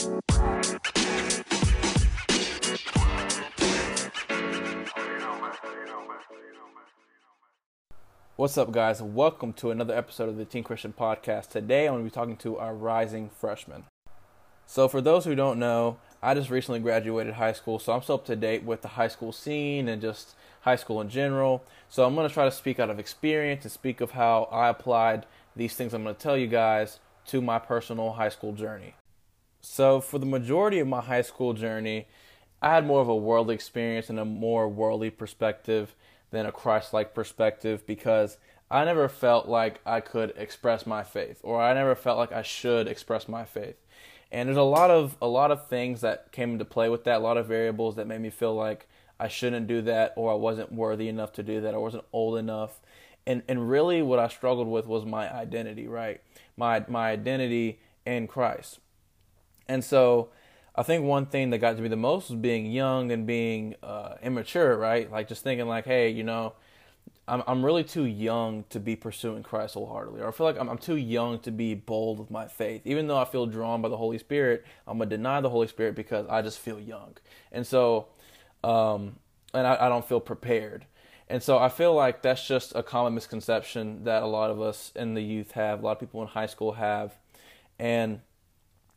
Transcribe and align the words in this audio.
What's 0.00 0.08
up, 8.56 8.72
guys? 8.72 9.02
Welcome 9.02 9.52
to 9.54 9.70
another 9.70 9.94
episode 9.94 10.30
of 10.30 10.38
the 10.38 10.46
Teen 10.46 10.64
Christian 10.64 10.94
Podcast. 10.98 11.50
Today, 11.50 11.86
I'm 11.86 11.92
going 11.92 12.04
to 12.04 12.10
be 12.10 12.14
talking 12.14 12.38
to 12.38 12.56
our 12.56 12.74
rising 12.74 13.28
freshmen. 13.28 13.84
So, 14.64 14.88
for 14.88 15.02
those 15.02 15.26
who 15.26 15.34
don't 15.34 15.58
know, 15.58 15.98
I 16.22 16.32
just 16.32 16.48
recently 16.48 16.80
graduated 16.80 17.34
high 17.34 17.52
school, 17.52 17.78
so 17.78 17.92
I'm 17.92 18.00
still 18.00 18.14
up 18.14 18.24
to 18.26 18.36
date 18.36 18.62
with 18.62 18.80
the 18.80 18.88
high 18.88 19.08
school 19.08 19.32
scene 19.32 19.86
and 19.86 20.00
just 20.00 20.34
high 20.62 20.76
school 20.76 21.02
in 21.02 21.10
general. 21.10 21.62
So, 21.90 22.06
I'm 22.06 22.14
going 22.14 22.26
to 22.26 22.32
try 22.32 22.46
to 22.46 22.50
speak 22.50 22.80
out 22.80 22.88
of 22.88 22.98
experience 22.98 23.64
and 23.64 23.72
speak 23.72 24.00
of 24.00 24.12
how 24.12 24.44
I 24.50 24.70
applied 24.70 25.26
these 25.54 25.74
things 25.74 25.92
I'm 25.92 26.04
going 26.04 26.14
to 26.14 26.22
tell 26.22 26.38
you 26.38 26.46
guys 26.46 27.00
to 27.26 27.42
my 27.42 27.58
personal 27.58 28.12
high 28.12 28.30
school 28.30 28.52
journey. 28.54 28.94
So, 29.60 30.00
for 30.00 30.18
the 30.18 30.26
majority 30.26 30.78
of 30.78 30.88
my 30.88 31.00
high 31.00 31.22
school 31.22 31.52
journey, 31.52 32.06
I 32.62 32.74
had 32.74 32.86
more 32.86 33.00
of 33.00 33.08
a 33.08 33.16
worldly 33.16 33.54
experience 33.54 34.10
and 34.10 34.18
a 34.18 34.24
more 34.24 34.68
worldly 34.68 35.10
perspective 35.10 35.94
than 36.30 36.46
a 36.46 36.52
Christ 36.52 36.92
like 36.92 37.14
perspective 37.14 37.86
because 37.86 38.38
I 38.70 38.84
never 38.84 39.08
felt 39.08 39.48
like 39.48 39.80
I 39.84 40.00
could 40.00 40.32
express 40.36 40.86
my 40.86 41.02
faith 41.02 41.40
or 41.42 41.60
I 41.60 41.74
never 41.74 41.94
felt 41.94 42.18
like 42.18 42.32
I 42.32 42.42
should 42.42 42.86
express 42.86 43.28
my 43.28 43.44
faith. 43.44 43.76
And 44.30 44.48
there's 44.48 44.56
a 44.56 44.62
lot 44.62 44.90
of 44.90 45.16
a 45.20 45.26
lot 45.26 45.50
of 45.50 45.66
things 45.66 46.02
that 46.02 46.30
came 46.32 46.52
into 46.52 46.64
play 46.64 46.88
with 46.88 47.04
that, 47.04 47.16
a 47.16 47.24
lot 47.24 47.36
of 47.36 47.46
variables 47.46 47.96
that 47.96 48.06
made 48.06 48.20
me 48.20 48.30
feel 48.30 48.54
like 48.54 48.88
I 49.18 49.28
shouldn't 49.28 49.66
do 49.66 49.82
that 49.82 50.14
or 50.16 50.30
I 50.30 50.36
wasn't 50.36 50.72
worthy 50.72 51.08
enough 51.08 51.32
to 51.34 51.42
do 51.42 51.60
that, 51.62 51.74
I 51.74 51.78
wasn't 51.78 52.04
old 52.12 52.38
enough. 52.38 52.80
And 53.26 53.42
and 53.48 53.68
really 53.68 54.02
what 54.02 54.18
I 54.18 54.28
struggled 54.28 54.68
with 54.68 54.86
was 54.86 55.04
my 55.04 55.32
identity, 55.32 55.88
right? 55.88 56.20
My 56.56 56.84
my 56.88 57.10
identity 57.10 57.80
in 58.06 58.28
Christ. 58.28 58.78
And 59.70 59.84
so 59.84 60.30
I 60.74 60.82
think 60.82 61.04
one 61.04 61.26
thing 61.26 61.50
that 61.50 61.58
got 61.58 61.76
to 61.76 61.82
me 61.82 61.88
the 61.88 61.96
most 61.96 62.28
was 62.28 62.38
being 62.40 62.66
young 62.66 63.12
and 63.12 63.24
being 63.24 63.76
uh, 63.84 64.14
immature, 64.20 64.76
right? 64.76 65.10
Like 65.10 65.28
just 65.28 65.44
thinking 65.44 65.68
like, 65.68 65.84
hey, 65.84 66.10
you 66.10 66.24
know, 66.24 66.54
I'm 67.28 67.44
I'm 67.46 67.64
really 67.64 67.84
too 67.84 68.04
young 68.04 68.64
to 68.70 68.80
be 68.80 68.96
pursuing 68.96 69.44
Christ 69.44 69.74
wholeheartedly, 69.74 70.22
or 70.22 70.28
I 70.28 70.32
feel 70.32 70.46
like 70.46 70.58
I'm, 70.58 70.68
I'm 70.68 70.78
too 70.78 70.96
young 70.96 71.38
to 71.40 71.52
be 71.52 71.74
bold 71.74 72.18
with 72.18 72.32
my 72.32 72.48
faith. 72.48 72.82
Even 72.84 73.06
though 73.06 73.16
I 73.16 73.24
feel 73.24 73.46
drawn 73.46 73.80
by 73.80 73.88
the 73.88 73.96
Holy 73.96 74.18
Spirit, 74.18 74.64
I'm 74.88 74.98
gonna 74.98 75.08
deny 75.08 75.40
the 75.40 75.50
Holy 75.50 75.68
Spirit 75.68 75.94
because 75.94 76.26
I 76.28 76.42
just 76.42 76.58
feel 76.58 76.80
young, 76.80 77.16
and 77.52 77.64
so, 77.64 78.08
um, 78.64 79.20
and 79.54 79.68
I, 79.68 79.86
I 79.86 79.88
don't 79.88 80.04
feel 80.04 80.20
prepared. 80.20 80.86
And 81.28 81.40
so 81.40 81.58
I 81.58 81.68
feel 81.68 81.94
like 81.94 82.22
that's 82.22 82.44
just 82.44 82.74
a 82.74 82.82
common 82.82 83.14
misconception 83.14 84.02
that 84.02 84.24
a 84.24 84.26
lot 84.26 84.50
of 84.50 84.60
us 84.60 84.90
in 84.96 85.14
the 85.14 85.22
youth 85.22 85.52
have, 85.52 85.80
a 85.80 85.86
lot 85.86 85.92
of 85.92 86.00
people 86.00 86.20
in 86.22 86.26
high 86.26 86.46
school 86.46 86.72
have, 86.72 87.14
and 87.78 88.20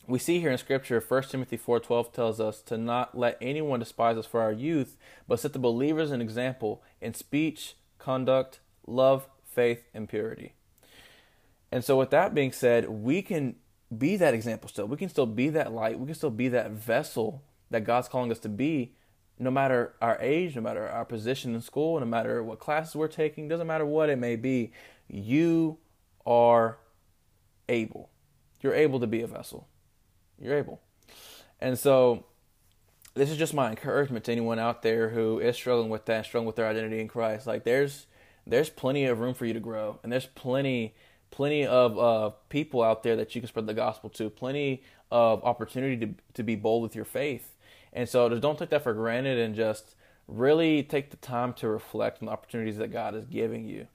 we 0.05 0.19
see 0.19 0.39
here 0.39 0.51
in 0.51 0.57
scripture 0.57 0.99
1 0.99 1.23
timothy 1.23 1.57
4.12 1.57 2.11
tells 2.11 2.39
us 2.39 2.61
to 2.61 2.77
not 2.77 3.17
let 3.17 3.37
anyone 3.41 3.79
despise 3.79 4.17
us 4.17 4.25
for 4.25 4.41
our 4.41 4.51
youth 4.51 4.97
but 5.27 5.39
set 5.39 5.53
the 5.53 5.59
believers 5.59 6.11
an 6.11 6.21
example 6.21 6.83
in 7.01 7.13
speech 7.13 7.75
conduct 7.99 8.59
love 8.85 9.27
faith 9.53 9.87
and 9.93 10.09
purity. 10.09 10.53
And 11.71 11.83
so 11.83 11.97
with 11.97 12.09
that 12.11 12.33
being 12.33 12.51
said 12.51 12.89
we 12.89 13.21
can 13.21 13.55
be 13.95 14.15
that 14.17 14.33
example 14.33 14.69
still. 14.69 14.87
We 14.87 14.97
can 14.97 15.09
still 15.09 15.25
be 15.25 15.49
that 15.49 15.71
light. 15.71 15.99
We 15.99 16.07
can 16.07 16.15
still 16.15 16.31
be 16.31 16.49
that 16.49 16.71
vessel 16.71 17.43
that 17.69 17.83
god's 17.83 18.07
calling 18.07 18.31
us 18.31 18.39
to 18.39 18.49
be 18.49 18.93
no 19.39 19.49
matter 19.49 19.95
our 19.99 20.17
age 20.21 20.55
no 20.55 20.61
matter 20.61 20.87
our 20.87 21.05
position 21.05 21.55
in 21.55 21.61
school 21.61 21.99
no 21.99 22.05
matter 22.05 22.43
what 22.43 22.59
classes 22.59 22.95
we're 22.95 23.07
taking 23.07 23.47
doesn't 23.47 23.65
matter 23.65 23.85
what 23.85 24.09
it 24.09 24.17
may 24.17 24.35
be 24.35 24.71
you 25.07 25.77
are 26.25 26.77
able. 27.67 28.09
You're 28.61 28.75
able 28.75 28.99
to 28.99 29.07
be 29.07 29.21
a 29.21 29.27
vessel 29.27 29.67
you're 30.43 30.57
able. 30.57 30.81
And 31.59 31.79
so 31.79 32.25
this 33.15 33.29
is 33.29 33.37
just 33.37 33.53
my 33.53 33.69
encouragement 33.69 34.25
to 34.25 34.31
anyone 34.31 34.59
out 34.59 34.81
there 34.81 35.09
who 35.09 35.39
is 35.39 35.55
struggling 35.55 35.89
with 35.89 36.05
that, 36.05 36.25
struggling 36.25 36.47
with 36.47 36.55
their 36.55 36.67
identity 36.67 36.99
in 36.99 37.07
Christ. 37.07 37.47
Like 37.47 37.63
there's 37.63 38.07
there's 38.45 38.69
plenty 38.69 39.05
of 39.05 39.19
room 39.19 39.33
for 39.33 39.45
you 39.45 39.53
to 39.53 39.59
grow, 39.59 39.99
and 40.03 40.11
there's 40.11 40.25
plenty 40.25 40.95
plenty 41.31 41.65
of 41.65 41.97
uh, 41.97 42.29
people 42.49 42.83
out 42.83 43.01
there 43.03 43.15
that 43.15 43.33
you 43.33 43.41
can 43.41 43.47
spread 43.47 43.65
the 43.65 43.73
gospel 43.73 44.09
to, 44.09 44.29
plenty 44.29 44.83
of 45.11 45.43
opportunity 45.43 46.05
to 46.05 46.13
to 46.33 46.43
be 46.43 46.55
bold 46.55 46.83
with 46.83 46.95
your 46.95 47.05
faith. 47.05 47.55
And 47.93 48.09
so 48.09 48.27
just 48.29 48.41
don't 48.41 48.57
take 48.57 48.69
that 48.69 48.83
for 48.83 48.93
granted, 48.93 49.39
and 49.39 49.55
just 49.55 49.95
really 50.27 50.83
take 50.83 51.11
the 51.11 51.17
time 51.17 51.53
to 51.53 51.67
reflect 51.67 52.21
on 52.21 52.27
the 52.27 52.31
opportunities 52.31 52.77
that 52.77 52.91
God 52.91 53.15
is 53.15 53.25
giving 53.25 53.65
you. 53.65 53.87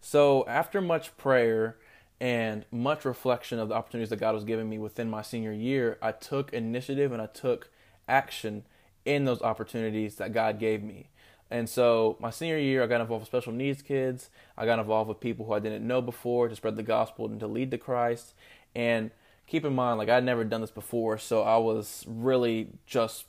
So 0.00 0.46
after 0.46 0.80
much 0.80 1.16
prayer 1.16 1.76
and 2.20 2.64
much 2.70 3.04
reflection 3.04 3.58
of 3.58 3.68
the 3.68 3.74
opportunities 3.74 4.10
that 4.10 4.20
God 4.20 4.34
was 4.34 4.44
giving 4.44 4.68
me 4.68 4.78
within 4.78 5.10
my 5.10 5.22
senior 5.22 5.52
year, 5.52 5.98
I 6.00 6.12
took 6.12 6.52
initiative 6.52 7.12
and 7.12 7.20
I 7.20 7.26
took 7.26 7.70
action 8.08 8.64
in 9.04 9.24
those 9.24 9.42
opportunities 9.42 10.16
that 10.16 10.32
God 10.32 10.58
gave 10.58 10.82
me. 10.82 11.10
And 11.50 11.68
so, 11.68 12.16
my 12.18 12.30
senior 12.30 12.58
year, 12.58 12.82
I 12.82 12.86
got 12.86 13.00
involved 13.00 13.22
with 13.22 13.28
special 13.28 13.52
needs 13.52 13.80
kids. 13.80 14.30
I 14.56 14.66
got 14.66 14.80
involved 14.80 15.08
with 15.08 15.20
people 15.20 15.46
who 15.46 15.52
I 15.52 15.60
didn't 15.60 15.86
know 15.86 16.02
before 16.02 16.48
to 16.48 16.56
spread 16.56 16.76
the 16.76 16.82
gospel 16.82 17.26
and 17.26 17.38
to 17.38 17.46
lead 17.46 17.70
to 17.70 17.78
Christ. 17.78 18.34
And 18.74 19.12
keep 19.46 19.64
in 19.64 19.74
mind, 19.74 19.98
like, 19.98 20.08
I'd 20.08 20.24
never 20.24 20.42
done 20.42 20.60
this 20.60 20.72
before, 20.72 21.18
so 21.18 21.42
I 21.42 21.58
was 21.58 22.04
really 22.08 22.70
just 22.84 23.26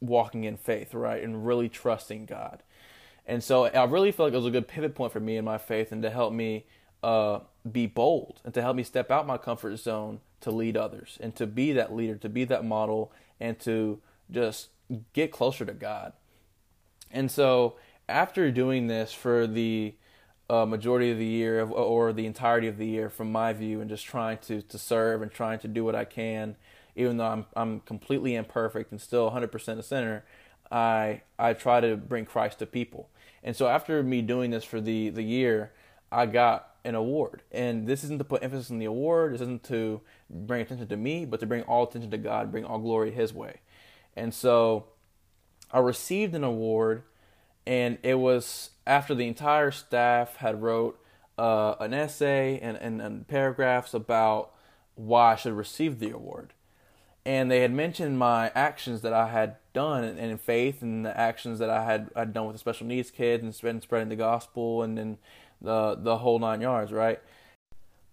walking 0.00 0.44
in 0.44 0.56
faith, 0.56 0.94
right? 0.94 1.22
And 1.22 1.46
really 1.46 1.68
trusting 1.68 2.26
God. 2.26 2.64
And 3.24 3.44
so, 3.44 3.66
I 3.66 3.84
really 3.84 4.10
felt 4.10 4.28
like 4.28 4.32
it 4.32 4.38
was 4.38 4.46
a 4.46 4.50
good 4.50 4.66
pivot 4.66 4.96
point 4.96 5.12
for 5.12 5.20
me 5.20 5.36
in 5.36 5.44
my 5.44 5.58
faith 5.58 5.92
and 5.92 6.02
to 6.02 6.10
help 6.10 6.32
me 6.32 6.64
uh, 7.04 7.38
be 7.70 7.86
bold 7.86 8.40
and 8.44 8.54
to 8.54 8.62
help 8.62 8.76
me 8.76 8.82
step 8.82 9.10
out 9.10 9.26
my 9.26 9.36
comfort 9.36 9.76
zone 9.76 10.20
to 10.40 10.50
lead 10.50 10.76
others 10.76 11.18
and 11.20 11.34
to 11.36 11.46
be 11.46 11.72
that 11.72 11.94
leader, 11.94 12.16
to 12.16 12.28
be 12.28 12.44
that 12.44 12.64
model, 12.64 13.12
and 13.38 13.58
to 13.60 14.00
just 14.30 14.68
get 15.12 15.30
closer 15.30 15.64
to 15.64 15.72
God. 15.72 16.12
And 17.10 17.30
so, 17.30 17.76
after 18.08 18.50
doing 18.50 18.86
this 18.86 19.12
for 19.12 19.46
the 19.46 19.94
uh, 20.48 20.66
majority 20.66 21.10
of 21.10 21.18
the 21.18 21.26
year 21.26 21.62
or 21.64 22.12
the 22.12 22.26
entirety 22.26 22.66
of 22.66 22.76
the 22.76 22.86
year, 22.86 23.08
from 23.08 23.30
my 23.30 23.52
view, 23.52 23.80
and 23.80 23.88
just 23.88 24.04
trying 24.04 24.38
to 24.38 24.62
to 24.62 24.78
serve 24.78 25.22
and 25.22 25.30
trying 25.30 25.58
to 25.60 25.68
do 25.68 25.84
what 25.84 25.94
I 25.94 26.04
can, 26.04 26.56
even 26.96 27.16
though 27.16 27.26
I'm 27.26 27.46
I'm 27.54 27.80
completely 27.80 28.34
imperfect 28.34 28.90
and 28.90 29.00
still 29.00 29.30
100% 29.30 29.78
a 29.78 29.82
sinner, 29.82 30.24
I 30.70 31.22
I 31.38 31.52
try 31.52 31.80
to 31.80 31.96
bring 31.96 32.24
Christ 32.24 32.58
to 32.60 32.66
people. 32.66 33.08
And 33.42 33.56
so, 33.56 33.68
after 33.68 34.02
me 34.02 34.22
doing 34.22 34.50
this 34.50 34.64
for 34.64 34.80
the 34.80 35.10
the 35.10 35.22
year, 35.22 35.72
I 36.10 36.26
got 36.26 36.74
an 36.84 36.94
award. 36.94 37.42
And 37.52 37.86
this 37.86 38.04
isn't 38.04 38.18
to 38.18 38.24
put 38.24 38.42
emphasis 38.42 38.70
on 38.70 38.78
the 38.78 38.86
award, 38.86 39.34
this 39.34 39.40
isn't 39.40 39.64
to 39.64 40.00
bring 40.28 40.62
attention 40.62 40.86
to 40.88 40.96
me, 40.96 41.24
but 41.24 41.40
to 41.40 41.46
bring 41.46 41.62
all 41.62 41.84
attention 41.84 42.10
to 42.10 42.18
God, 42.18 42.50
bring 42.50 42.64
all 42.64 42.78
glory 42.78 43.10
His 43.10 43.32
way. 43.32 43.60
And 44.16 44.34
so 44.34 44.86
I 45.70 45.78
received 45.78 46.34
an 46.34 46.44
award, 46.44 47.02
and 47.66 47.98
it 48.02 48.14
was 48.14 48.70
after 48.86 49.14
the 49.14 49.28
entire 49.28 49.70
staff 49.70 50.36
had 50.36 50.62
wrote 50.62 51.00
uh, 51.38 51.74
an 51.80 51.94
essay 51.94 52.58
and, 52.60 52.76
and, 52.78 53.00
and 53.00 53.26
paragraphs 53.28 53.94
about 53.94 54.52
why 54.94 55.32
I 55.32 55.36
should 55.36 55.54
receive 55.54 55.98
the 55.98 56.10
award. 56.10 56.52
And 57.24 57.50
they 57.50 57.60
had 57.60 57.72
mentioned 57.72 58.18
my 58.18 58.50
actions 58.54 59.02
that 59.02 59.12
I 59.12 59.28
had 59.28 59.56
done 59.72 60.04
and 60.04 60.18
in 60.18 60.38
faith 60.38 60.82
and 60.82 61.04
the 61.04 61.16
actions 61.16 61.58
that 61.58 61.70
I 61.70 61.84
had 61.84 62.10
I'd 62.16 62.32
done 62.32 62.46
with 62.46 62.54
the 62.54 62.58
special 62.58 62.86
needs 62.86 63.10
kids 63.10 63.42
and 63.42 63.82
spreading 63.82 64.08
the 64.08 64.16
gospel 64.16 64.82
and 64.82 64.98
then 64.98 65.18
the 65.60 65.96
the 65.96 66.18
whole 66.18 66.38
nine 66.38 66.60
yards, 66.60 66.92
right? 66.92 67.20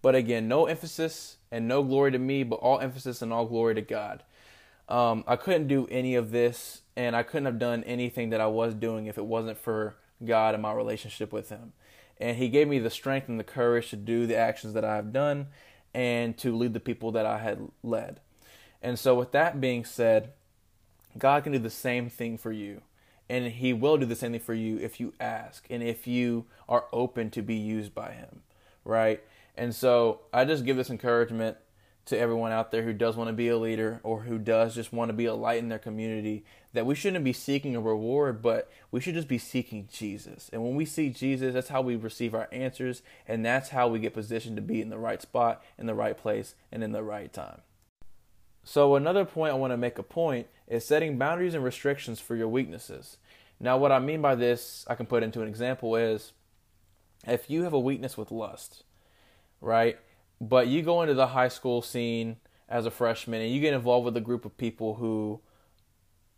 But 0.02 0.14
again, 0.14 0.48
no 0.48 0.66
emphasis 0.66 1.38
and 1.50 1.66
no 1.66 1.82
glory 1.82 2.12
to 2.12 2.18
me, 2.18 2.42
but 2.42 2.56
all 2.56 2.78
emphasis 2.78 3.22
and 3.22 3.32
all 3.32 3.46
glory 3.46 3.74
to 3.74 3.80
God. 3.80 4.22
Um, 4.88 5.24
I 5.26 5.36
couldn't 5.36 5.68
do 5.68 5.86
any 5.90 6.14
of 6.14 6.30
this, 6.30 6.82
and 6.96 7.14
I 7.14 7.22
couldn't 7.22 7.46
have 7.46 7.58
done 7.58 7.84
anything 7.84 8.30
that 8.30 8.40
I 8.40 8.46
was 8.46 8.74
doing 8.74 9.06
if 9.06 9.18
it 9.18 9.26
wasn't 9.26 9.58
for 9.58 9.96
God 10.24 10.54
and 10.54 10.62
my 10.62 10.72
relationship 10.72 11.32
with 11.32 11.48
Him. 11.48 11.72
And 12.18 12.36
He 12.36 12.48
gave 12.48 12.68
me 12.68 12.78
the 12.78 12.90
strength 12.90 13.28
and 13.28 13.38
the 13.38 13.44
courage 13.44 13.90
to 13.90 13.96
do 13.96 14.26
the 14.26 14.36
actions 14.36 14.74
that 14.74 14.84
I 14.84 14.96
have 14.96 15.12
done 15.12 15.48
and 15.94 16.36
to 16.38 16.56
lead 16.56 16.74
the 16.74 16.80
people 16.80 17.12
that 17.12 17.26
I 17.26 17.38
had 17.38 17.68
led. 17.82 18.20
And 18.80 18.98
so, 18.98 19.14
with 19.14 19.32
that 19.32 19.60
being 19.60 19.84
said, 19.84 20.32
God 21.16 21.42
can 21.44 21.52
do 21.52 21.58
the 21.58 21.70
same 21.70 22.08
thing 22.08 22.38
for 22.38 22.52
you. 22.52 22.82
And 23.28 23.46
he 23.46 23.72
will 23.72 23.98
do 23.98 24.06
the 24.06 24.16
same 24.16 24.32
thing 24.32 24.40
for 24.40 24.54
you 24.54 24.78
if 24.78 25.00
you 25.00 25.12
ask 25.20 25.66
and 25.68 25.82
if 25.82 26.06
you 26.06 26.46
are 26.68 26.86
open 26.92 27.30
to 27.30 27.42
be 27.42 27.56
used 27.56 27.94
by 27.94 28.12
him, 28.12 28.42
right? 28.84 29.22
And 29.56 29.74
so 29.74 30.20
I 30.32 30.44
just 30.44 30.64
give 30.64 30.76
this 30.76 30.90
encouragement 30.90 31.58
to 32.08 32.18
everyone 32.18 32.52
out 32.52 32.70
there 32.70 32.84
who 32.84 32.94
does 32.94 33.16
want 33.16 33.28
to 33.28 33.34
be 33.34 33.48
a 33.48 33.58
leader 33.58 34.00
or 34.02 34.22
who 34.22 34.38
does 34.38 34.74
just 34.74 34.94
want 34.94 35.10
to 35.10 35.12
be 35.12 35.26
a 35.26 35.34
light 35.34 35.58
in 35.58 35.68
their 35.68 35.78
community 35.78 36.42
that 36.72 36.86
we 36.86 36.94
shouldn't 36.94 37.24
be 37.24 37.34
seeking 37.34 37.76
a 37.76 37.80
reward, 37.80 38.40
but 38.40 38.70
we 38.90 39.00
should 39.00 39.14
just 39.14 39.28
be 39.28 39.36
seeking 39.36 39.88
Jesus. 39.92 40.48
And 40.52 40.62
when 40.62 40.74
we 40.74 40.86
see 40.86 41.10
Jesus, 41.10 41.52
that's 41.52 41.68
how 41.68 41.82
we 41.82 41.96
receive 41.96 42.34
our 42.34 42.48
answers, 42.50 43.02
and 43.26 43.44
that's 43.44 43.70
how 43.70 43.88
we 43.88 43.98
get 43.98 44.14
positioned 44.14 44.56
to 44.56 44.62
be 44.62 44.80
in 44.80 44.88
the 44.88 44.98
right 44.98 45.20
spot, 45.20 45.62
in 45.78 45.86
the 45.86 45.94
right 45.94 46.16
place, 46.16 46.54
and 46.72 46.82
in 46.82 46.92
the 46.92 47.02
right 47.02 47.32
time. 47.32 47.60
So, 48.70 48.96
another 48.96 49.24
point 49.24 49.50
I 49.50 49.56
want 49.56 49.72
to 49.72 49.78
make 49.78 49.98
a 49.98 50.02
point 50.02 50.46
is 50.66 50.84
setting 50.84 51.16
boundaries 51.16 51.54
and 51.54 51.64
restrictions 51.64 52.20
for 52.20 52.36
your 52.36 52.48
weaknesses. 52.48 53.16
Now, 53.58 53.78
what 53.78 53.92
I 53.92 53.98
mean 53.98 54.20
by 54.20 54.34
this, 54.34 54.84
I 54.88 54.94
can 54.94 55.06
put 55.06 55.22
into 55.22 55.40
an 55.40 55.48
example 55.48 55.96
is 55.96 56.32
if 57.26 57.48
you 57.48 57.62
have 57.62 57.72
a 57.72 57.80
weakness 57.80 58.18
with 58.18 58.30
lust, 58.30 58.84
right? 59.62 59.98
But 60.38 60.66
you 60.66 60.82
go 60.82 61.00
into 61.00 61.14
the 61.14 61.28
high 61.28 61.48
school 61.48 61.80
scene 61.80 62.36
as 62.68 62.84
a 62.84 62.90
freshman 62.90 63.40
and 63.40 63.50
you 63.50 63.62
get 63.62 63.72
involved 63.72 64.04
with 64.04 64.18
a 64.18 64.20
group 64.20 64.44
of 64.44 64.58
people 64.58 64.96
who 64.96 65.40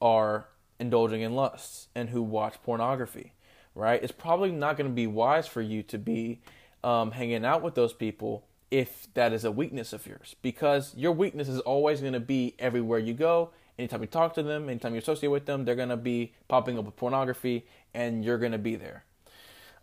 are 0.00 0.46
indulging 0.78 1.22
in 1.22 1.34
lusts 1.34 1.88
and 1.96 2.10
who 2.10 2.22
watch 2.22 2.62
pornography, 2.62 3.32
right? 3.74 4.00
It's 4.00 4.12
probably 4.12 4.52
not 4.52 4.76
going 4.76 4.88
to 4.88 4.94
be 4.94 5.08
wise 5.08 5.48
for 5.48 5.62
you 5.62 5.82
to 5.82 5.98
be 5.98 6.42
um, 6.84 7.10
hanging 7.10 7.44
out 7.44 7.60
with 7.60 7.74
those 7.74 7.92
people 7.92 8.46
if 8.70 9.12
that 9.14 9.32
is 9.32 9.44
a 9.44 9.50
weakness 9.50 9.92
of 9.92 10.06
yours. 10.06 10.36
Because 10.42 10.94
your 10.96 11.12
weakness 11.12 11.48
is 11.48 11.60
always 11.60 12.00
going 12.00 12.12
to 12.12 12.20
be 12.20 12.54
everywhere 12.58 12.98
you 12.98 13.14
go. 13.14 13.50
Anytime 13.78 14.02
you 14.02 14.06
talk 14.08 14.34
to 14.34 14.42
them 14.42 14.68
anytime 14.68 14.92
you 14.92 14.98
associate 14.98 15.30
with 15.30 15.46
them 15.46 15.64
they're 15.64 15.74
going 15.74 15.88
to 15.88 15.96
be 15.96 16.34
popping 16.48 16.78
up 16.78 16.84
with 16.84 16.96
pornography 16.96 17.66
and 17.94 18.24
you're 18.24 18.38
going 18.38 18.52
to 18.52 18.58
be 18.58 18.76
there. 18.76 19.04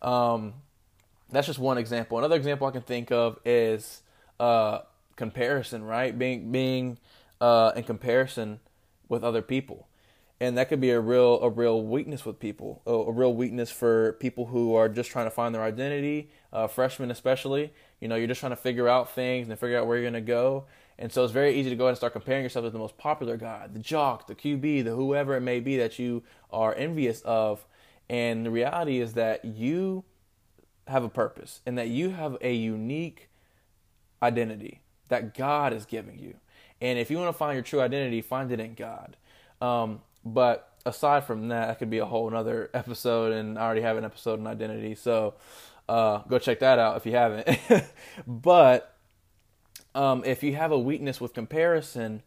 Um, 0.02 0.54
that's 1.32 1.48
just 1.48 1.60
one 1.60 1.78
example. 1.78 2.18
Another 2.18 2.36
example 2.36 2.68
i 2.68 2.72
can 2.72 2.84
think 2.84 3.12
of 3.12 3.40
is 3.44 4.04
uh, 4.40 4.80
comparison 5.16 5.84
right? 5.84 6.18
Being 6.18 6.52
being 6.52 7.00
uh, 7.42 7.72
in 7.76 7.84
comparison 7.84 8.60
with 9.10 9.24
other 9.24 9.42
people 9.42 9.88
and 10.40 10.58
that 10.58 10.70
could 10.70 10.82
be 10.82 10.92
a 10.92 11.00
real 11.00 11.40
a 11.42 11.50
real 11.50 11.84
weakness 11.84 12.26
with 12.26 12.40
people 12.40 12.82
a, 12.86 12.92
a 12.92 13.12
real 13.12 13.34
weakness 13.34 13.70
for 13.70 14.14
people 14.14 14.48
who 14.48 14.76
are 14.76 14.90
just 14.90 15.10
trying 15.10 15.26
to 15.26 15.32
find 15.32 15.54
their 15.54 15.64
identity 15.64 16.30
uh, 16.54 16.68
freshmen 16.68 17.12
especially 17.12 17.72
you 18.00 18.08
know, 18.08 18.16
you're 18.16 18.28
just 18.28 18.40
trying 18.40 18.52
to 18.52 18.58
figure 18.58 18.88
out 18.88 19.14
things 19.14 19.50
and 19.50 19.60
figure 19.60 19.78
out 19.78 19.88
where 19.88 19.98
you're 19.98 20.10
going 20.10 20.14
to 20.14 20.22
go. 20.22 20.66
And 21.00 21.12
so 21.12 21.24
it's 21.24 21.34
very 21.34 21.56
easy 21.56 21.70
to 21.70 21.76
go 21.76 21.86
ahead 21.86 21.92
and 21.92 21.98
start 21.98 22.14
comparing 22.14 22.44
yourself 22.44 22.66
to 22.66 22.70
the 22.70 22.80
most 22.80 22.98
popular 22.98 23.38
guy, 23.38 23.68
the 23.72 23.80
jock, 23.80 24.28
the 24.28 24.36
QB, 24.36 24.84
the 24.84 24.92
whoever 24.92 25.36
it 25.36 25.42
may 25.42 25.60
be 25.60 25.78
that 25.78 26.00
you 26.00 26.24
are 26.52 26.74
envious 26.76 27.22
of. 27.22 27.66
And 28.10 28.46
the 28.46 28.52
reality 28.52 29.00
is 29.00 29.14
that 29.14 29.44
you 29.46 30.04
have 30.88 31.04
a 31.04 31.10
purpose 31.10 31.62
and 31.66 31.78
that 31.78 31.90
you 31.90 32.12
have 32.12 32.38
a 32.42 32.54
unique 32.54 33.30
identity 34.24 34.82
that 35.10 35.36
God 35.36 35.74
is 35.74 35.86
giving 35.86 36.18
you. 36.18 36.36
And 36.82 36.98
if 37.00 37.12
you 37.12 37.18
want 37.18 37.30
to 37.30 37.38
find 37.38 37.56
your 37.56 37.64
true 37.64 37.82
identity, 37.82 38.22
find 38.22 38.52
it 38.52 38.60
in 38.60 38.74
God. 38.74 39.18
Um, 39.62 40.02
but 40.34 40.74
aside 40.86 41.26
from 41.26 41.50
that, 41.50 41.68
that 41.68 41.80
could 41.80 41.90
be 41.90 42.00
a 42.00 42.06
whole 42.06 42.28
another 42.28 42.70
episode, 42.74 43.34
and 43.34 43.58
I 43.58 43.64
already 43.64 43.82
have 43.82 43.98
an 43.98 44.06
episode 44.06 44.40
on 44.40 44.48
identity. 44.48 44.96
So 44.96 45.36
uh, 45.88 46.20
go 46.28 46.40
check 46.40 46.60
that 46.60 46.80
out 46.80 46.98
if 46.98 47.06
you 47.06 47.14
haven't. 47.14 47.58
but 48.28 48.96
um, 49.96 50.24
if 50.26 50.44
you 50.44 50.56
have 50.56 50.72
a 50.72 50.80
weakness 50.80 51.20
with 51.20 51.34
comparison, 51.34 52.24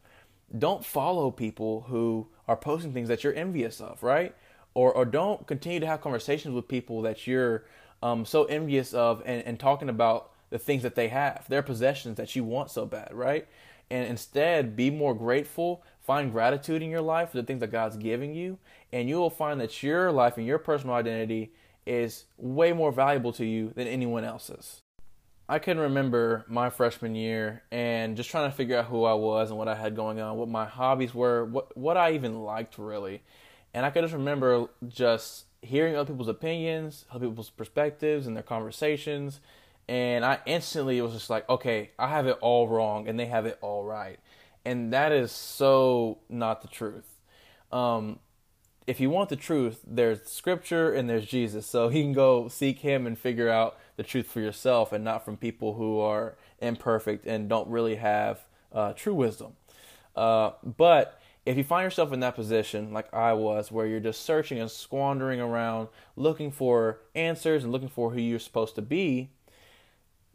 don't 0.56 0.84
follow 0.84 1.30
people 1.30 1.82
who 1.88 2.28
are 2.48 2.56
posting 2.56 2.92
things 2.92 3.08
that 3.08 3.22
you're 3.24 3.34
envious 3.34 3.80
of, 3.80 4.02
right? 4.02 4.34
Or 4.74 4.92
or 4.92 5.04
don't 5.04 5.46
continue 5.46 5.80
to 5.80 5.86
have 5.86 6.00
conversations 6.00 6.54
with 6.54 6.68
people 6.68 7.02
that 7.02 7.26
you're 7.26 7.64
um, 8.02 8.24
so 8.24 8.44
envious 8.44 8.92
of 8.92 9.22
and, 9.24 9.42
and 9.44 9.58
talking 9.58 9.88
about 9.88 10.30
the 10.50 10.58
things 10.58 10.82
that 10.82 10.96
they 10.96 11.08
have, 11.08 11.44
their 11.48 11.62
possessions 11.62 12.16
that 12.16 12.34
you 12.34 12.44
want 12.44 12.70
so 12.70 12.84
bad, 12.84 13.10
right? 13.12 13.46
And 13.90 14.06
instead, 14.06 14.76
be 14.76 14.90
more 14.90 15.14
grateful. 15.14 15.82
Find 16.00 16.32
gratitude 16.32 16.82
in 16.82 16.90
your 16.90 17.00
life 17.00 17.30
for 17.30 17.38
the 17.38 17.42
things 17.42 17.60
that 17.60 17.72
God's 17.72 17.96
giving 17.96 18.34
you, 18.34 18.58
and 18.92 19.08
you 19.08 19.16
will 19.16 19.30
find 19.30 19.60
that 19.60 19.82
your 19.82 20.10
life 20.12 20.38
and 20.38 20.46
your 20.46 20.58
personal 20.58 20.94
identity 20.94 21.52
is 21.86 22.24
way 22.36 22.72
more 22.72 22.92
valuable 22.92 23.32
to 23.32 23.44
you 23.44 23.72
than 23.74 23.86
anyone 23.86 24.24
else's. 24.24 24.82
I 25.48 25.58
can 25.58 25.78
remember 25.78 26.44
my 26.46 26.70
freshman 26.70 27.16
year 27.16 27.64
and 27.72 28.16
just 28.16 28.30
trying 28.30 28.48
to 28.48 28.56
figure 28.56 28.78
out 28.78 28.84
who 28.84 29.02
I 29.02 29.14
was 29.14 29.50
and 29.50 29.58
what 29.58 29.66
I 29.66 29.74
had 29.74 29.96
going 29.96 30.20
on, 30.20 30.36
what 30.36 30.48
my 30.48 30.64
hobbies 30.64 31.12
were, 31.12 31.44
what 31.44 31.76
what 31.76 31.96
I 31.96 32.12
even 32.12 32.44
liked 32.44 32.78
really. 32.78 33.22
And 33.74 33.84
I 33.84 33.90
could 33.90 34.02
just 34.02 34.14
remember 34.14 34.68
just 34.86 35.46
hearing 35.60 35.96
other 35.96 36.12
people's 36.12 36.28
opinions, 36.28 37.04
other 37.10 37.28
people's 37.28 37.50
perspectives 37.50 38.28
and 38.28 38.36
their 38.36 38.44
conversations, 38.44 39.40
and 39.90 40.24
I 40.24 40.38
instantly 40.46 41.00
was 41.00 41.12
just 41.12 41.30
like, 41.30 41.48
okay, 41.48 41.90
I 41.98 42.06
have 42.06 42.28
it 42.28 42.38
all 42.40 42.68
wrong 42.68 43.08
and 43.08 43.18
they 43.18 43.26
have 43.26 43.44
it 43.44 43.58
all 43.60 43.82
right. 43.82 44.20
And 44.64 44.92
that 44.92 45.10
is 45.10 45.32
so 45.32 46.18
not 46.28 46.62
the 46.62 46.68
truth. 46.68 47.18
Um, 47.72 48.20
if 48.86 49.00
you 49.00 49.10
want 49.10 49.30
the 49.30 49.36
truth, 49.36 49.80
there's 49.84 50.22
scripture 50.26 50.92
and 50.92 51.10
there's 51.10 51.26
Jesus. 51.26 51.66
So 51.66 51.88
you 51.88 52.04
can 52.04 52.12
go 52.12 52.46
seek 52.46 52.78
him 52.78 53.04
and 53.04 53.18
figure 53.18 53.48
out 53.48 53.78
the 53.96 54.04
truth 54.04 54.28
for 54.28 54.38
yourself 54.38 54.92
and 54.92 55.02
not 55.02 55.24
from 55.24 55.36
people 55.36 55.74
who 55.74 55.98
are 55.98 56.36
imperfect 56.60 57.26
and 57.26 57.48
don't 57.48 57.68
really 57.68 57.96
have 57.96 58.46
uh, 58.72 58.92
true 58.92 59.14
wisdom. 59.14 59.54
Uh, 60.14 60.52
but 60.62 61.20
if 61.44 61.56
you 61.56 61.64
find 61.64 61.82
yourself 61.82 62.12
in 62.12 62.20
that 62.20 62.36
position, 62.36 62.92
like 62.92 63.12
I 63.12 63.32
was, 63.32 63.72
where 63.72 63.88
you're 63.88 63.98
just 63.98 64.22
searching 64.22 64.60
and 64.60 64.70
squandering 64.70 65.40
around 65.40 65.88
looking 66.14 66.52
for 66.52 67.00
answers 67.16 67.64
and 67.64 67.72
looking 67.72 67.88
for 67.88 68.12
who 68.12 68.20
you're 68.20 68.38
supposed 68.38 68.76
to 68.76 68.82
be, 68.82 69.30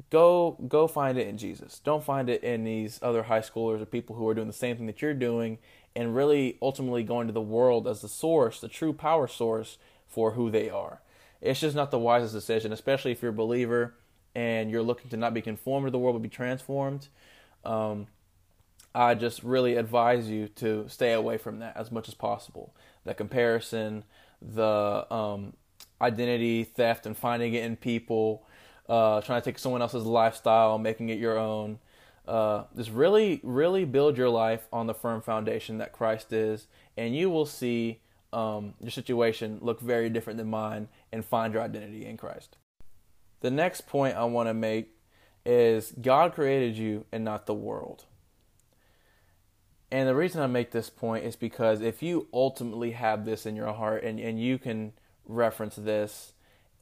go 0.09 0.57
go 0.67 0.87
find 0.87 1.17
it 1.17 1.27
in 1.27 1.37
Jesus. 1.37 1.79
Don't 1.79 2.03
find 2.03 2.29
it 2.29 2.43
in 2.43 2.63
these 2.63 2.99
other 3.01 3.23
high 3.23 3.41
schoolers 3.41 3.81
or 3.81 3.85
people 3.85 4.15
who 4.15 4.27
are 4.27 4.33
doing 4.33 4.47
the 4.47 4.53
same 4.53 4.77
thing 4.77 4.85
that 4.87 5.01
you're 5.01 5.13
doing 5.13 5.57
and 5.95 6.15
really 6.15 6.57
ultimately 6.61 7.03
going 7.03 7.27
to 7.27 7.33
the 7.33 7.41
world 7.41 7.87
as 7.87 8.01
the 8.01 8.09
source, 8.09 8.59
the 8.59 8.67
true 8.67 8.93
power 8.93 9.27
source 9.27 9.77
for 10.07 10.31
who 10.31 10.51
they 10.51 10.69
are. 10.69 11.01
It's 11.41 11.59
just 11.59 11.75
not 11.75 11.91
the 11.91 11.99
wisest 11.99 12.33
decision, 12.33 12.73
especially 12.73 13.11
if 13.11 13.21
you're 13.21 13.31
a 13.31 13.33
believer 13.33 13.95
and 14.33 14.69
you're 14.69 14.81
looking 14.81 15.09
to 15.09 15.17
not 15.17 15.33
be 15.33 15.41
conformed 15.41 15.87
to 15.87 15.91
the 15.91 15.99
world 15.99 16.15
but 16.15 16.21
be 16.21 16.29
transformed. 16.29 17.07
Um, 17.63 18.07
I 18.93 19.15
just 19.15 19.43
really 19.43 19.75
advise 19.75 20.29
you 20.29 20.47
to 20.55 20.87
stay 20.87 21.13
away 21.13 21.37
from 21.37 21.59
that 21.59 21.75
as 21.75 21.91
much 21.91 22.07
as 22.07 22.13
possible. 22.13 22.73
The 23.03 23.13
comparison, 23.13 24.05
the 24.41 25.05
um, 25.13 25.53
identity 26.01 26.63
theft, 26.63 27.05
and 27.05 27.17
finding 27.17 27.53
it 27.53 27.63
in 27.63 27.75
people, 27.75 28.45
uh, 28.87 29.21
trying 29.21 29.41
to 29.41 29.45
take 29.45 29.59
someone 29.59 29.81
else's 29.81 30.05
lifestyle, 30.05 30.77
making 30.77 31.09
it 31.09 31.19
your 31.19 31.37
own 31.37 31.79
uh, 32.27 32.63
just 32.75 32.91
really, 32.91 33.39
really 33.43 33.85
build 33.85 34.17
your 34.17 34.29
life 34.29 34.67
on 34.73 34.87
the 34.87 34.93
firm 34.93 35.21
foundation 35.21 35.77
that 35.77 35.91
Christ 35.91 36.33
is, 36.33 36.67
and 36.97 37.15
you 37.15 37.29
will 37.29 37.45
see 37.45 37.99
um, 38.33 38.73
your 38.81 38.91
situation 38.91 39.59
look 39.61 39.79
very 39.79 40.09
different 40.09 40.37
than 40.37 40.49
mine 40.49 40.87
and 41.11 41.23
find 41.23 41.53
your 41.53 41.61
identity 41.61 42.05
in 42.05 42.17
Christ. 42.17 42.57
The 43.41 43.51
next 43.51 43.87
point 43.87 44.17
I 44.17 44.23
want 44.25 44.49
to 44.49 44.53
make 44.53 44.89
is 45.45 45.93
God 46.01 46.33
created 46.33 46.77
you 46.77 47.05
and 47.11 47.23
not 47.23 47.45
the 47.45 47.53
world. 47.53 48.05
And 49.91 50.09
the 50.09 50.15
reason 50.15 50.41
I 50.41 50.47
make 50.47 50.71
this 50.71 50.89
point 50.89 51.23
is 51.23 51.35
because 51.35 51.79
if 51.81 52.01
you 52.01 52.27
ultimately 52.33 52.91
have 52.91 53.23
this 53.23 53.45
in 53.45 53.55
your 53.55 53.71
heart 53.71 54.03
and, 54.03 54.19
and 54.19 54.41
you 54.41 54.57
can 54.57 54.93
reference 55.27 55.75
this 55.75 56.33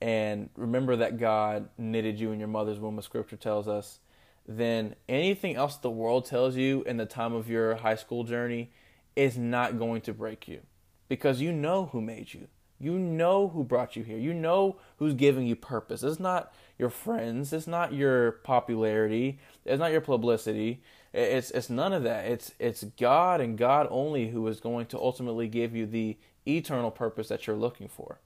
and 0.04 0.50
remember 0.58 0.98
that 0.98 1.18
God 1.18 1.70
knitted 1.78 2.20
you 2.20 2.34
in 2.34 2.40
your 2.40 2.50
mother's 2.50 2.78
womb, 2.78 3.00
as 3.00 3.06
scripture 3.06 3.38
tells 3.38 3.70
us, 3.70 4.00
then 4.46 4.96
anything 5.08 5.56
else 5.56 5.78
the 5.78 5.90
world 5.90 6.26
tells 6.26 6.58
you 6.58 6.84
in 6.84 6.98
the 6.98 7.06
time 7.06 7.34
of 7.34 7.50
your 7.50 7.76
high 7.76 7.96
school 7.96 8.26
journey 8.26 8.70
is 9.16 9.38
not 9.38 9.80
going 9.80 10.02
to 10.02 10.14
break 10.14 10.46
you 10.46 10.60
because 11.08 11.40
you 11.40 11.54
know 11.54 11.86
who 11.86 12.02
made 12.02 12.34
you. 12.34 12.50
You 12.82 13.00
know 13.00 13.48
who 13.48 13.64
brought 13.64 13.96
you 13.96 14.04
here. 14.04 14.18
You 14.18 14.34
know 14.34 14.76
who's 14.98 15.14
giving 15.14 15.48
you 15.48 15.56
purpose. 15.56 16.04
It's 16.04 16.20
not 16.20 16.54
your 16.78 16.90
friends. 16.90 17.54
It's 17.54 17.66
not 17.66 17.94
your 17.94 18.34
popularity. 18.44 19.40
It's 19.64 19.80
not 19.80 19.94
your 19.94 20.02
publicity. 20.02 20.84
It's 21.14 21.50
it's 21.52 21.70
none 21.70 21.94
of 21.94 22.04
that. 22.04 22.26
It's 22.26 22.52
it's 22.60 22.84
God 23.00 23.40
and 23.40 23.58
God 23.58 23.88
only 23.90 24.32
who 24.32 24.46
is 24.50 24.60
going 24.60 24.88
to 24.88 25.00
ultimately 25.00 25.48
give 25.48 25.74
you 25.74 25.86
the 25.86 26.18
eternal 26.46 26.92
purpose 26.92 27.30
that 27.30 27.48
you're 27.48 27.56
looking 27.56 27.88
for. 27.88 28.20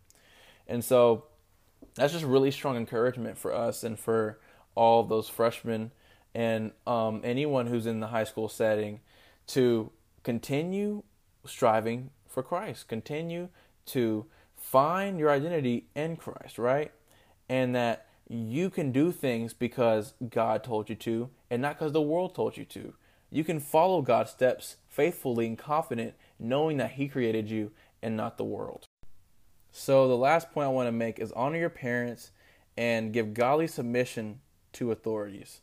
And 0.67 0.83
so 0.83 1.25
that's 1.95 2.13
just 2.13 2.25
really 2.25 2.51
strong 2.51 2.77
encouragement 2.77 3.37
for 3.37 3.53
us 3.53 3.83
and 3.83 3.99
for 3.99 4.39
all 4.75 5.03
those 5.03 5.27
freshmen 5.27 5.91
and 6.35 6.71
um, 6.85 7.21
anyone 7.23 7.67
who's 7.67 7.87
in 7.87 7.99
the 7.99 8.07
high 8.07 8.23
school 8.23 8.47
setting 8.47 8.99
to 9.47 9.91
continue 10.23 11.03
striving 11.45 12.11
for 12.27 12.43
Christ, 12.43 12.87
continue 12.87 13.49
to 13.87 14.25
find 14.55 15.17
your 15.17 15.31
identity 15.31 15.87
in 15.95 16.15
Christ, 16.15 16.59
right? 16.59 16.91
And 17.49 17.73
that 17.75 18.05
you 18.29 18.69
can 18.69 18.91
do 18.91 19.11
things 19.11 19.53
because 19.53 20.13
God 20.29 20.63
told 20.63 20.89
you 20.89 20.95
to 20.95 21.29
and 21.49 21.61
not 21.61 21.79
because 21.79 21.93
the 21.93 22.01
world 22.01 22.35
told 22.35 22.57
you 22.57 22.65
to. 22.65 22.93
You 23.31 23.43
can 23.43 23.59
follow 23.59 24.01
God's 24.01 24.31
steps 24.31 24.77
faithfully 24.87 25.47
and 25.47 25.57
confident, 25.57 26.13
knowing 26.39 26.77
that 26.77 26.91
He 26.91 27.07
created 27.07 27.49
you 27.49 27.71
and 28.01 28.15
not 28.15 28.37
the 28.37 28.43
world. 28.43 28.86
So, 29.79 30.07
the 30.07 30.17
last 30.17 30.51
point 30.51 30.65
I 30.65 30.71
want 30.71 30.87
to 30.87 30.91
make 30.91 31.19
is 31.19 31.31
honor 31.33 31.59
your 31.59 31.69
parents 31.69 32.31
and 32.75 33.13
give 33.13 33.35
godly 33.35 33.67
submission 33.67 34.39
to 34.73 34.91
authorities. 34.91 35.61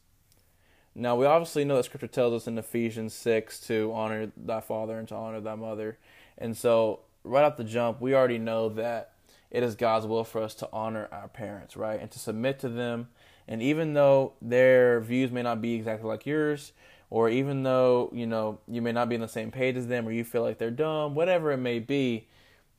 Now, 0.95 1.17
we 1.17 1.27
obviously 1.27 1.65
know 1.65 1.77
that 1.77 1.87
scripture 1.87 2.07
tells 2.07 2.33
us 2.33 2.47
in 2.47 2.57
Ephesians 2.57 3.13
6 3.13 3.59
to 3.67 3.93
honor 3.93 4.31
thy 4.37 4.61
father 4.61 5.01
and 5.01 5.09
to 5.09 5.17
honor 5.17 5.41
thy 5.41 5.57
mother. 5.57 5.99
And 6.39 6.57
so, 6.57 7.01
right 7.25 7.43
off 7.43 7.57
the 7.57 7.65
jump, 7.65 8.01
we 8.01 8.15
already 8.15 8.39
know 8.39 8.69
that 8.69 9.15
it 9.51 9.65
is 9.65 9.75
God's 9.75 10.07
will 10.07 10.23
for 10.23 10.41
us 10.41 10.55
to 10.55 10.69
honor 10.73 11.09
our 11.11 11.27
parents, 11.27 11.77
right? 11.77 12.01
And 12.01 12.09
to 12.13 12.21
submit 12.21 12.61
to 12.61 12.69
them. 12.69 13.09
And 13.49 13.61
even 13.63 13.95
though 13.95 14.35
their 14.41 15.01
views 15.01 15.33
may 15.33 15.43
not 15.43 15.61
be 15.61 15.75
exactly 15.75 16.09
like 16.09 16.25
yours, 16.25 16.73
or 17.11 17.29
even 17.29 17.65
though, 17.65 18.11
you 18.15 18.29
know, 18.29 18.61
you 18.69 18.81
may 18.81 18.93
not 18.93 19.09
be 19.09 19.17
on 19.17 19.23
the 19.23 19.29
same 19.29 19.51
page 19.51 19.77
as 19.77 19.89
them 19.89 20.07
or 20.07 20.13
you 20.13 20.23
feel 20.23 20.43
like 20.43 20.59
they're 20.59 20.71
dumb, 20.71 21.17
whatever 21.17 21.51
it 21.51 21.59
may 21.59 21.81
be, 21.81 22.29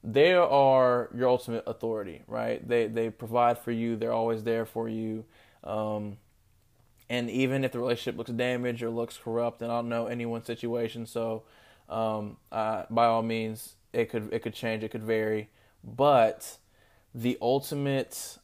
they 0.05 0.33
are 0.33 1.09
your 1.15 1.29
ultimate 1.29 1.63
authority, 1.65 2.21
right? 2.27 2.65
They 2.67 2.87
they 2.87 3.09
provide 3.09 3.57
for 3.57 3.71
you, 3.71 3.95
they're 3.95 4.13
always 4.13 4.43
there 4.43 4.65
for 4.65 4.87
you. 4.87 5.25
Um, 5.63 6.17
and 7.09 7.29
even 7.29 7.63
if 7.63 7.71
the 7.71 7.79
relationship 7.79 8.17
looks 8.17 8.31
damaged 8.31 8.81
or 8.83 8.89
looks 8.89 9.17
corrupt, 9.17 9.61
and 9.61 9.71
I 9.71 9.75
don't 9.75 9.89
know 9.89 10.07
anyone's 10.07 10.45
situation, 10.45 11.05
so 11.05 11.43
um, 11.89 12.37
uh, 12.51 12.83
by 12.89 13.05
all 13.05 13.23
means, 13.23 13.75
it 13.93 14.09
could 14.09 14.31
it 14.31 14.39
could 14.43 14.53
change, 14.53 14.83
it 14.83 14.89
could 14.89 15.03
vary, 15.03 15.49
but 15.83 16.57
the 17.13 17.37
ultimate 17.41 18.37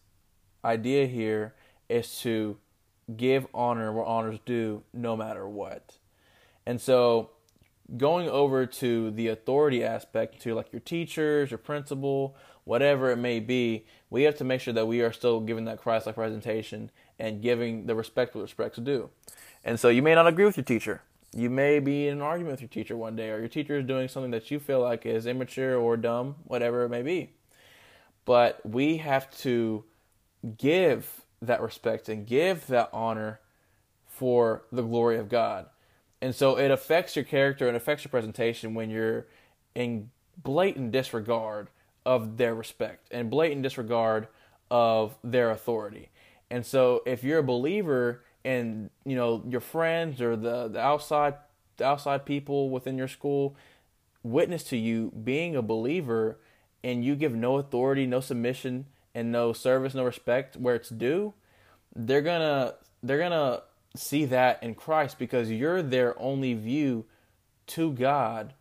idea 0.63 1.05
here 1.05 1.53
is 1.89 2.19
to 2.21 2.57
give 3.17 3.47
honor 3.53 3.91
where 3.91 4.05
honor's 4.05 4.39
due, 4.45 4.83
no 4.93 5.15
matter 5.17 5.47
what. 5.47 5.97
And 6.65 6.79
so, 6.79 7.31
going 7.97 8.29
over 8.29 8.65
to 8.65 9.11
the 9.11 9.27
authority 9.27 9.83
aspect, 9.83 10.41
to 10.41 10.53
like 10.55 10.71
your 10.71 10.79
teachers, 10.79 11.51
your 11.51 11.57
principal, 11.57 12.35
whatever 12.63 13.11
it 13.11 13.17
may 13.17 13.39
be, 13.39 13.85
we 14.09 14.23
have 14.23 14.35
to 14.37 14.43
make 14.43 14.61
sure 14.61 14.73
that 14.73 14.87
we 14.87 15.01
are 15.01 15.11
still 15.11 15.39
giving 15.39 15.65
that 15.65 15.79
Christ-like 15.79 16.15
presentation 16.15 16.91
and 17.19 17.41
giving 17.41 17.85
the 17.85 17.95
respect 17.95 18.33
where 18.35 18.43
respect's 18.43 18.79
due. 18.79 19.09
And 19.63 19.79
so 19.79 19.89
you 19.89 20.01
may 20.01 20.15
not 20.15 20.27
agree 20.27 20.45
with 20.45 20.57
your 20.57 20.63
teacher. 20.63 21.01
You 21.33 21.49
may 21.49 21.79
be 21.79 22.07
in 22.07 22.15
an 22.15 22.21
argument 22.21 22.53
with 22.53 22.61
your 22.61 22.69
teacher 22.69 22.97
one 22.97 23.15
day, 23.15 23.29
or 23.29 23.39
your 23.39 23.47
teacher 23.47 23.79
is 23.79 23.85
doing 23.85 24.07
something 24.07 24.31
that 24.31 24.51
you 24.51 24.59
feel 24.59 24.81
like 24.81 25.05
is 25.05 25.25
immature 25.25 25.75
or 25.77 25.97
dumb, 25.97 26.35
whatever 26.45 26.83
it 26.83 26.89
may 26.89 27.01
be. 27.01 27.31
But 28.25 28.65
we 28.65 28.97
have 28.97 29.31
to 29.39 29.85
give 30.57 31.21
that 31.41 31.61
respect 31.61 32.09
and 32.09 32.27
give 32.27 32.67
that 32.67 32.89
honor 32.93 33.39
for 34.07 34.63
the 34.71 34.83
glory 34.83 35.17
of 35.17 35.29
God. 35.29 35.67
And 36.21 36.35
so 36.35 36.57
it 36.57 36.69
affects 36.69 37.15
your 37.15 37.25
character 37.25 37.67
and 37.67 37.75
affects 37.75 38.03
your 38.03 38.09
presentation 38.09 38.73
when 38.73 38.89
you're 38.89 39.25
in 39.73 40.11
blatant 40.37 40.91
disregard 40.91 41.69
of 42.05 42.37
their 42.37 42.53
respect 42.53 43.07
and 43.11 43.29
blatant 43.29 43.63
disregard 43.63 44.27
of 44.69 45.17
their 45.23 45.51
authority. 45.51 46.09
And 46.49 46.65
so 46.65 47.01
if 47.05 47.23
you're 47.23 47.39
a 47.39 47.43
believer 47.43 48.23
and 48.43 48.89
you 49.05 49.15
know 49.15 49.43
your 49.47 49.61
friends 49.61 50.21
or 50.21 50.35
the, 50.35 50.67
the 50.67 50.79
outside 50.79 51.35
the 51.77 51.85
outside 51.85 52.25
people 52.25 52.69
within 52.69 52.97
your 52.97 53.07
school 53.07 53.55
witness 54.23 54.63
to 54.63 54.77
you 54.77 55.11
being 55.23 55.55
a 55.55 55.61
believer 55.61 56.37
and 56.83 57.03
you 57.05 57.15
give 57.15 57.33
no 57.33 57.57
authority, 57.57 58.05
no 58.07 58.19
submission, 58.19 58.85
and 59.13 59.31
no 59.31 59.53
service, 59.53 59.93
no 59.93 60.03
respect 60.03 60.55
where 60.55 60.75
it's 60.75 60.89
due, 60.89 61.33
they're 61.95 62.21
gonna 62.21 62.73
they're 63.03 63.19
gonna 63.19 63.61
see 63.95 64.25
that 64.25 64.61
in 64.63 64.75
Christ 64.75 65.19
because 65.19 65.51
you're 65.51 65.81
their 65.81 66.19
only 66.19 66.53
view 66.53 67.05
to 67.67 67.91
God 67.91 68.53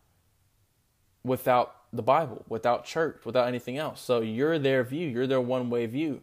without 1.23 1.75
the 1.93 2.01
Bible, 2.01 2.45
without 2.47 2.85
church, 2.85 3.21
without 3.25 3.47
anything 3.47 3.77
else. 3.77 4.01
So 4.01 4.21
you're 4.21 4.59
their 4.59 4.83
view, 4.83 5.07
you're 5.07 5.27
their 5.27 5.41
one 5.41 5.69
way 5.69 5.85
view. 5.85 6.21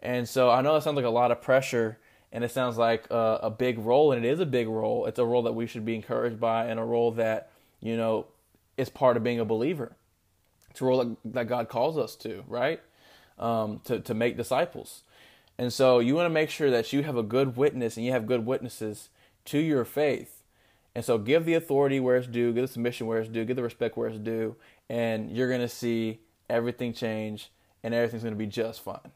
And 0.00 0.28
so 0.28 0.50
I 0.50 0.60
know 0.62 0.76
it 0.76 0.82
sounds 0.82 0.96
like 0.96 1.04
a 1.04 1.10
lot 1.10 1.30
of 1.30 1.40
pressure 1.40 1.98
and 2.32 2.44
it 2.44 2.50
sounds 2.50 2.76
like 2.76 3.06
a, 3.10 3.40
a, 3.44 3.50
big 3.50 3.78
role, 3.78 4.12
and 4.12 4.24
it 4.24 4.28
is 4.28 4.40
a 4.40 4.46
big 4.46 4.68
role. 4.68 5.06
It's 5.06 5.18
a 5.18 5.24
role 5.24 5.42
that 5.44 5.52
we 5.52 5.66
should 5.66 5.86
be 5.86 5.94
encouraged 5.94 6.40
by, 6.40 6.66
and 6.66 6.78
a 6.78 6.84
role 6.84 7.12
that, 7.12 7.50
you 7.80 7.96
know, 7.96 8.26
is 8.76 8.90
part 8.90 9.16
of 9.16 9.22
being 9.22 9.40
a 9.40 9.44
believer. 9.44 9.96
It's 10.70 10.80
a 10.82 10.84
role 10.84 11.02
that, 11.02 11.16
that 11.32 11.48
God 11.48 11.68
calls 11.68 11.96
us 11.96 12.14
to, 12.16 12.44
right? 12.48 12.82
Um, 13.38 13.80
to, 13.84 14.00
to 14.00 14.12
make 14.12 14.36
disciples. 14.36 15.02
And 15.58 15.72
so 15.72 15.98
you 15.98 16.14
want 16.14 16.26
to 16.26 16.30
make 16.30 16.50
sure 16.50 16.70
that 16.70 16.92
you 16.92 17.02
have 17.02 17.16
a 17.16 17.22
good 17.22 17.56
witness 17.56 17.96
and 17.96 18.04
you 18.04 18.12
have 18.12 18.26
good 18.26 18.44
witnesses 18.44 19.08
to 19.46 19.58
your 19.58 19.84
faith. 19.84 20.42
And 20.94 21.04
so 21.04 21.18
give 21.18 21.44
the 21.44 21.54
authority 21.54 22.00
where 22.00 22.16
it's 22.16 22.26
due, 22.26 22.52
give 22.52 22.62
the 22.62 22.72
submission 22.72 23.06
where 23.06 23.20
it's 23.20 23.28
due, 23.28 23.44
give 23.44 23.56
the 23.56 23.62
respect 23.62 23.96
where 23.96 24.08
it's 24.08 24.18
due, 24.18 24.56
and 24.88 25.30
you're 25.30 25.48
going 25.48 25.60
to 25.60 25.68
see 25.68 26.20
everything 26.48 26.92
change 26.92 27.50
and 27.82 27.94
everything's 27.94 28.22
going 28.22 28.34
to 28.34 28.38
be 28.38 28.46
just 28.46 28.82
fine. 28.82 29.12